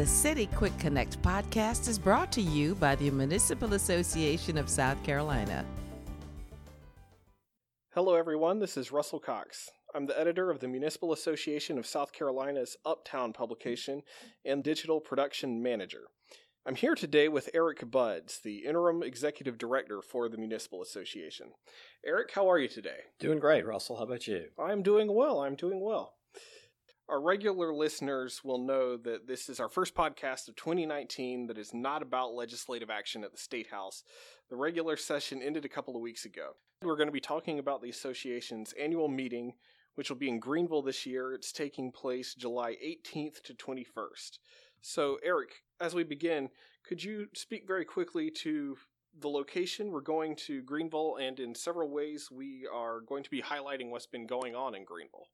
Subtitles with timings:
[0.00, 5.02] The City Quick Connect podcast is brought to you by the Municipal Association of South
[5.02, 5.62] Carolina.
[7.92, 8.60] Hello, everyone.
[8.60, 9.68] This is Russell Cox.
[9.94, 14.00] I'm the editor of the Municipal Association of South Carolina's Uptown publication
[14.42, 16.04] and digital production manager.
[16.64, 21.48] I'm here today with Eric Budds, the interim executive director for the Municipal Association.
[22.06, 23.00] Eric, how are you today?
[23.18, 23.96] Doing great, Russell.
[23.96, 24.46] How about you?
[24.58, 25.40] I'm doing well.
[25.40, 26.14] I'm doing well.
[27.10, 31.74] Our regular listeners will know that this is our first podcast of 2019 that is
[31.74, 34.04] not about legislative action at the State House.
[34.48, 36.50] The regular session ended a couple of weeks ago.
[36.82, 39.54] We're going to be talking about the association's annual meeting,
[39.96, 41.34] which will be in Greenville this year.
[41.34, 44.38] It's taking place July 18th to 21st.
[44.80, 46.48] So, Eric, as we begin,
[46.86, 48.76] could you speak very quickly to
[49.18, 49.90] the location?
[49.90, 54.06] We're going to Greenville, and in several ways, we are going to be highlighting what's
[54.06, 55.26] been going on in Greenville.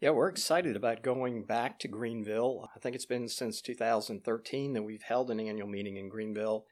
[0.00, 2.68] Yeah, we're excited about going back to Greenville.
[2.74, 6.66] I think it's been since 2013 that we've held an annual meeting in Greenville.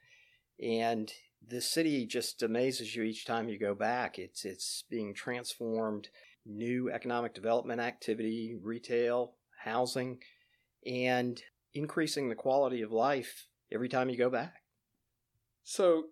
[0.61, 1.11] And
[1.45, 4.19] the city just amazes you each time you go back.
[4.19, 6.09] It's it's being transformed,
[6.45, 10.19] new economic development activity, retail, housing,
[10.85, 11.41] and
[11.73, 14.63] increasing the quality of life every time you go back.
[15.63, 16.05] So,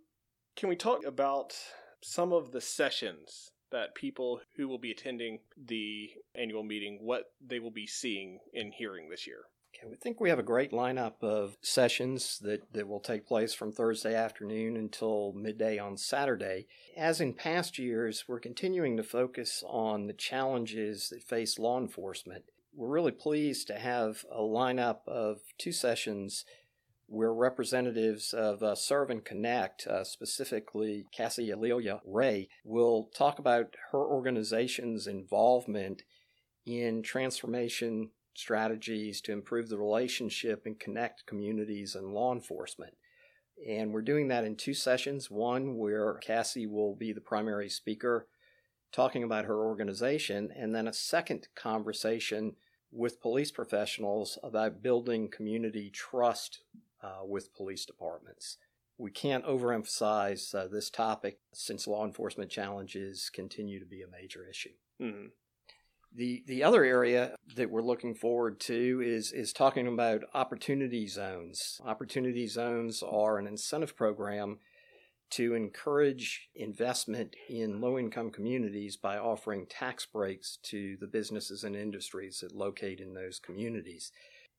[0.55, 1.55] can we talk about
[2.01, 7.59] some of the sessions that people who will be attending the annual meeting what they
[7.59, 9.45] will be seeing and hearing this year.
[9.73, 13.53] Okay, we think we have a great lineup of sessions that, that will take place
[13.53, 16.67] from Thursday afternoon until midday on Saturday.
[16.97, 22.43] As in past years, we're continuing to focus on the challenges that face law enforcement.
[22.73, 26.45] We're really pleased to have a lineup of two sessions
[27.11, 33.75] where representatives of uh, Serve and Connect, uh, specifically Kassy Alia Ray, will talk about
[33.91, 36.03] her organization's involvement
[36.65, 42.93] in transformation strategies to improve the relationship and connect communities and law enforcement.
[43.67, 48.27] And we're doing that in two sessions one where Cassie will be the primary speaker
[48.93, 52.55] talking about her organization, and then a second conversation
[52.89, 56.61] with police professionals about building community trust
[57.03, 58.57] uh, with police departments.
[58.97, 64.47] We can't overemphasize uh, this topic since law enforcement challenges continue to be a major
[64.47, 64.73] issue.
[65.01, 65.27] Mm-hmm.
[66.13, 71.79] The, the other area that we're looking forward to is, is talking about opportunity zones.
[71.85, 74.59] Opportunity zones are an incentive program
[75.31, 81.75] to encourage investment in low income communities by offering tax breaks to the businesses and
[81.75, 84.11] industries that locate in those communities.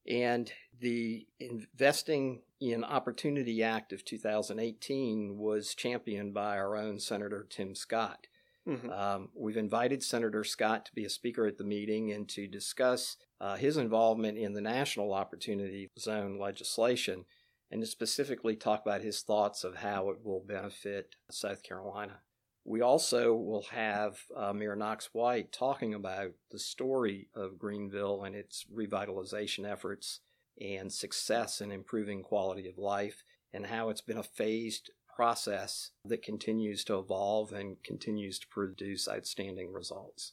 [0.06, 7.74] And the Investing in Opportunity Act of 2018 was championed by our own Senator Tim
[7.74, 8.26] Scott.
[8.66, 8.90] Mm-hmm.
[8.90, 13.16] Um, we've invited Senator Scott to be a speaker at the meeting and to discuss
[13.40, 17.24] uh, his involvement in the National Opportunity Zone legislation
[17.70, 22.20] and to specifically talk about his thoughts of how it will benefit South Carolina.
[22.64, 28.36] We also will have uh, Mayor Knox White talking about the story of Greenville and
[28.36, 30.20] its revitalization efforts
[30.60, 36.22] and success in improving quality of life and how it's been a phased process that
[36.22, 40.32] continues to evolve and continues to produce outstanding results.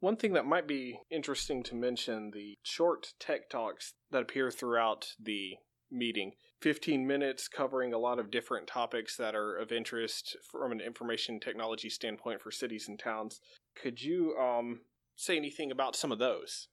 [0.00, 5.14] One thing that might be interesting to mention the short tech talks that appear throughout
[5.18, 5.56] the
[5.90, 10.80] meeting 15 minutes covering a lot of different topics that are of interest from an
[10.80, 13.40] information technology standpoint for cities and towns.
[13.80, 14.80] Could you um,
[15.16, 16.68] say anything about some of those?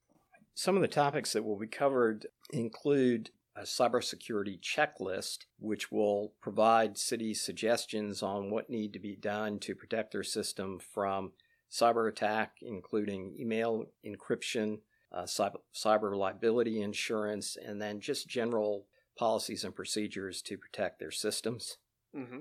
[0.54, 6.98] Some of the topics that will be covered include a cybersecurity checklist, which will provide
[6.98, 11.34] cities suggestions on what need to be done to protect their system from
[11.70, 14.80] cyber attack, including email encryption,
[15.12, 18.86] uh, cyber, cyber liability insurance, and then just general
[19.22, 21.78] policies and procedures to protect their systems.
[22.18, 22.40] Mm-hmm.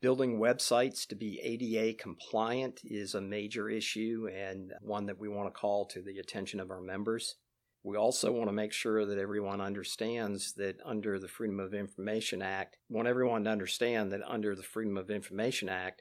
[0.00, 5.52] Building websites to be ADA compliant is a major issue and one that we want
[5.52, 7.36] to call to the attention of our members.
[7.82, 12.40] We also want to make sure that everyone understands that under the Freedom of Information
[12.40, 16.00] Act, want everyone to understand that under the Freedom of Information Act,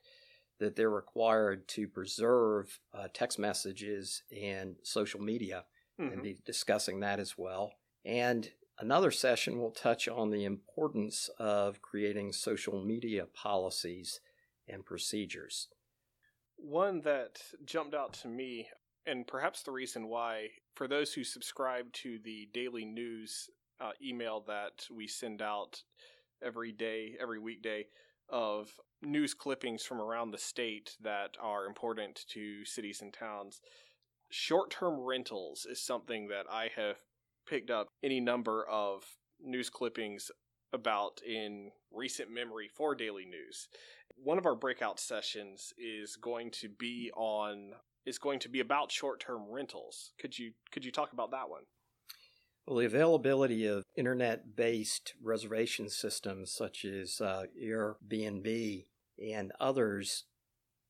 [0.62, 5.66] that they're required to preserve uh, text messages and social media
[6.00, 6.14] mm-hmm.
[6.14, 7.74] and be discussing that as well.
[8.06, 14.20] And Another session will touch on the importance of creating social media policies
[14.68, 15.68] and procedures.
[16.58, 18.68] One that jumped out to me,
[19.06, 23.50] and perhaps the reason why, for those who subscribe to the daily news
[23.80, 25.84] uh, email that we send out
[26.42, 27.86] every day, every weekday,
[28.30, 28.72] of
[29.02, 33.62] news clippings from around the state that are important to cities and towns.
[34.30, 36.96] Short term rentals is something that I have
[37.48, 39.04] picked up any number of
[39.42, 40.32] news clippings
[40.74, 43.68] about in recent memory for daily news.
[44.16, 47.74] One of our breakout sessions is going to be on
[48.06, 50.12] is going to be about short-term rentals.
[50.20, 51.64] Could you could you talk about that one?
[52.66, 58.86] Well, the availability of internet based reservation systems such as uh, Airbnb
[59.32, 60.26] and others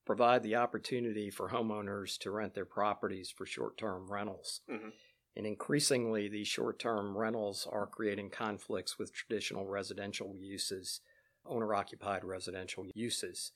[0.06, 4.62] provide the opportunity for homeowners to rent their properties for short term rentals.
[4.70, 4.90] Mm-hmm.
[5.35, 11.01] And increasingly, these short term rentals are creating conflicts with traditional residential uses,
[11.45, 13.51] owner occupied residential uses.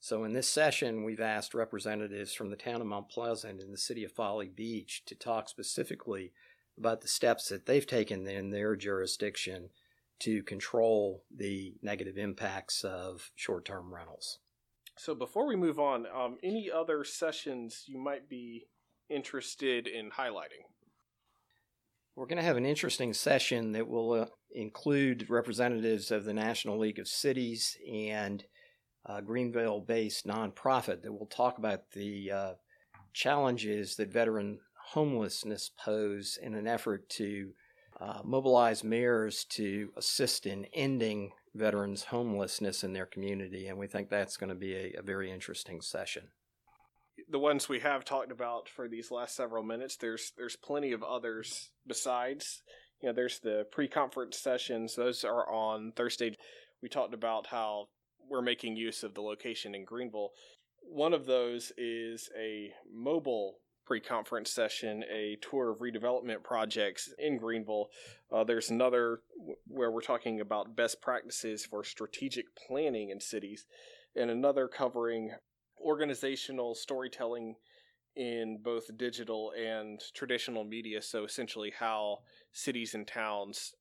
[0.00, 3.78] So, in this session, we've asked representatives from the town of Mount Pleasant and the
[3.78, 6.32] city of Folly Beach to talk specifically
[6.78, 9.70] about the steps that they've taken in their jurisdiction
[10.20, 14.38] to control the negative impacts of short term rentals.
[14.96, 18.66] So, before we move on, um, any other sessions you might be
[19.10, 20.64] interested in highlighting?
[22.18, 26.76] We're going to have an interesting session that will uh, include representatives of the National
[26.76, 28.42] League of Cities and
[29.06, 32.52] a Greenville based nonprofit that will talk about the uh,
[33.12, 37.52] challenges that veteran homelessness pose in an effort to
[38.00, 43.68] uh, mobilize mayors to assist in ending veterans' homelessness in their community.
[43.68, 46.24] And we think that's going to be a, a very interesting session
[47.30, 49.96] the ones we have talked about for these last several minutes.
[49.96, 52.62] There's there's plenty of others besides.
[53.00, 54.96] You know, there's the pre-conference sessions.
[54.96, 56.36] Those are on Thursday.
[56.82, 57.88] We talked about how
[58.28, 60.30] we're making use of the location in Greenville.
[60.82, 67.88] One of those is a mobile pre-conference session, a tour of redevelopment projects in Greenville.
[68.30, 69.20] Uh, there's another
[69.66, 73.64] where we're talking about best practices for strategic planning in cities,
[74.14, 75.30] and another covering
[75.80, 77.56] organizational storytelling
[78.16, 81.00] in both digital and traditional media.
[81.00, 82.18] So essentially, how
[82.52, 83.74] cities and towns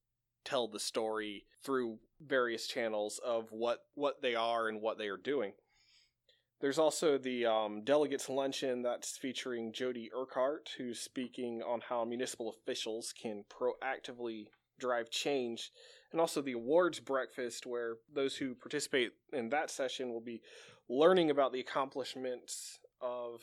[0.45, 5.17] tell the story through various channels of what what they are and what they are
[5.17, 5.53] doing.
[6.59, 12.49] There's also the um, delegates luncheon that's featuring Jody Urquhart, who's speaking on how municipal
[12.49, 14.47] officials can proactively
[14.79, 15.71] drive change,
[16.11, 20.41] and also the awards breakfast, where those who participate in that session will be
[20.89, 23.41] learning about the accomplishments of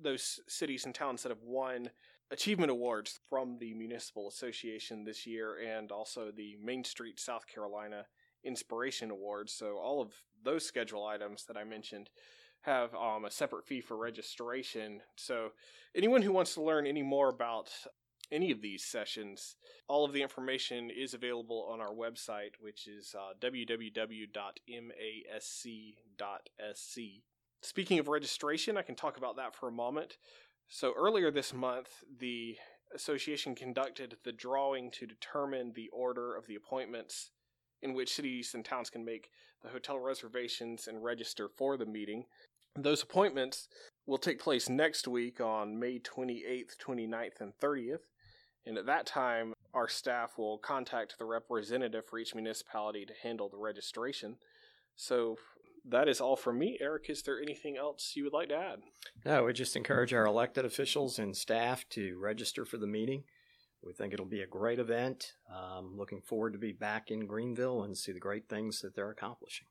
[0.00, 1.90] those cities and towns that have won
[2.30, 8.06] achievement awards from the municipal association this year and also the Main Street South Carolina
[8.44, 10.12] inspiration awards so all of
[10.42, 12.08] those schedule items that I mentioned
[12.62, 15.00] have um, a separate fee for registration.
[15.16, 15.50] So,
[15.94, 17.70] anyone who wants to learn any more about
[18.32, 19.56] any of these sessions,
[19.88, 24.30] all of the information is available on our website, which is uh, www.masc.sc.
[27.62, 30.16] Speaking of registration, I can talk about that for a moment.
[30.68, 32.56] So, earlier this month, the
[32.94, 37.30] association conducted the drawing to determine the order of the appointments
[37.82, 39.30] in which cities and towns can make
[39.62, 42.24] the hotel reservations and register for the meeting.
[42.76, 43.68] Those appointments
[44.06, 48.00] will take place next week on May 28th, 29th, and 30th.
[48.66, 53.48] And at that time, our staff will contact the representative for each municipality to handle
[53.48, 54.36] the registration.
[54.96, 55.36] So
[55.88, 56.76] that is all from me.
[56.80, 58.80] Eric, is there anything else you would like to add?
[59.24, 63.24] No, we just encourage our elected officials and staff to register for the meeting.
[63.82, 65.32] We think it'll be a great event.
[65.50, 69.10] Um, looking forward to be back in Greenville and see the great things that they're
[69.10, 69.66] accomplishing.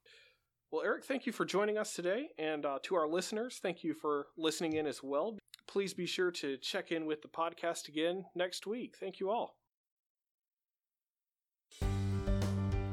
[0.71, 2.29] Well, Eric, thank you for joining us today.
[2.37, 5.35] And uh, to our listeners, thank you for listening in as well.
[5.67, 8.95] Please be sure to check in with the podcast again next week.
[8.99, 9.55] Thank you all.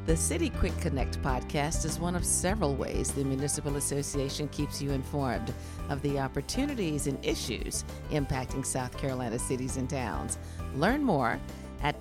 [0.07, 4.93] The City Quick Connect podcast is one of several ways the Municipal Association keeps you
[4.93, 5.53] informed
[5.89, 10.39] of the opportunities and issues impacting South Carolina cities and towns.
[10.77, 11.41] Learn more
[11.83, 12.01] at